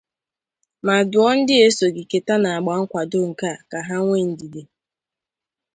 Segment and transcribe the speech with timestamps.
[0.85, 4.61] ma dụọ ndị esoghị kèta n'àgbà nkwàdo nke a ka ha nwee ndidi